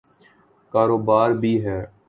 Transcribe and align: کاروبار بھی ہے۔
کاروبار 0.73 1.29
بھی 1.41 1.53
ہے۔ 1.65 1.79